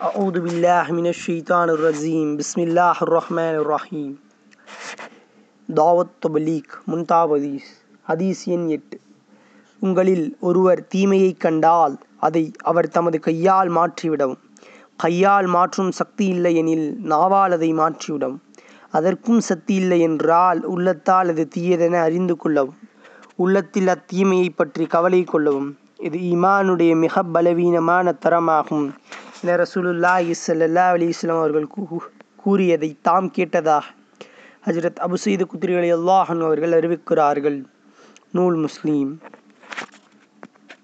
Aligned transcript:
أعوذ 0.00 0.36
بالله 0.40 0.84
من 0.90 1.06
الشيطان 1.06 1.68
الرجيم 1.70 2.28
بسم 2.36 2.58
الله 2.60 2.96
الرحمن 3.00 3.54
الرحيم 3.62 4.10
தாவத் 5.68 6.14
தபலீக் 6.22 6.72
முன்தாவதீஸ் 6.86 7.68
ஹதீஸ் 8.06 8.40
எண் 8.54 8.64
எட்டு 8.68 8.96
உங்களில் 9.82 10.24
ஒருவர் 10.40 10.80
தீமையைக் 10.94 11.42
கண்டால் 11.44 11.94
அதை 12.20 12.42
அவர் 12.62 12.88
தமது 12.88 13.18
கையால் 13.18 13.70
மாற்றிவிடவும் 13.76 14.40
கையால் 14.96 15.48
மாற்றும் 15.48 15.92
சக்தி 15.92 16.26
இல்லை 16.26 16.52
எனில் 16.62 16.88
நாவால் 17.12 17.54
அதை 17.56 17.70
மாற்றிவிடவும் 17.82 18.40
அதற்கும் 18.92 19.42
சக்தி 19.50 19.74
இல்லை 19.82 20.00
என்றால் 20.00 20.60
உள்ளத்தால் 20.72 21.30
அது 21.34 21.44
தீயதென 21.56 22.00
அறிந்து 22.08 22.36
கொள்ளவும் 22.36 22.78
உள்ளத்தில் 23.38 23.92
அத்தீமையை 23.96 24.48
பற்றி 24.52 24.86
கவலை 24.86 25.22
கொள்ளவும் 25.26 25.70
இது 26.00 26.18
ஈமானுடைய 26.32 26.92
மிக 26.96 27.22
பலவீனமான 27.34 28.12
தரமாகும் 28.24 28.86
என 29.41 29.55
ரசூலுல்லா 29.55 30.33
ஸல்லல்லாஹு 30.47 30.91
அலி 30.91 31.07
இஸ்லாம் 31.07 31.37
அவர்கள் 31.37 31.67
கூ- 31.77 31.97
கூறியதை 32.35 32.97
தாம் 33.01 33.31
கேட்டதாக 33.37 33.81
ஹஜரத் 34.65 34.95
அபுசீது 34.99 35.41
குத்ரி 35.53 35.77
அலி 35.77 35.93
அல்லாஹன் 35.93 36.43
அவர்கள் 36.43 36.71
அறிவிக்கிறார்கள். 36.71 37.63
நூல் 38.31 38.55
முஸ்லீம். 38.55 39.21